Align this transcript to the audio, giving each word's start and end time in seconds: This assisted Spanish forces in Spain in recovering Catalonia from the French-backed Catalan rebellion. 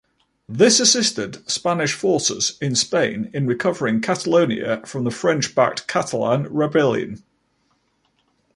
This 0.49 0.79
assisted 0.79 1.47
Spanish 1.47 1.93
forces 1.93 2.57
in 2.59 2.73
Spain 2.73 3.29
in 3.35 3.45
recovering 3.45 4.01
Catalonia 4.01 4.81
from 4.83 5.03
the 5.03 5.11
French-backed 5.11 5.87
Catalan 5.87 6.51
rebellion. 6.51 7.21